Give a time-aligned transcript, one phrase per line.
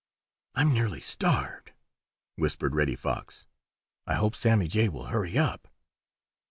[0.55, 1.73] "I'm nearly starved!"
[2.35, 3.45] whispered Reddy Fox.
[4.07, 5.67] "I hope Sammy Jay will hurry up."